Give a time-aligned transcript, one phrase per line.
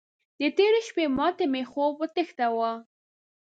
[0.39, 2.71] د تېرې شپې ماتې مې خوب وتښتاوو.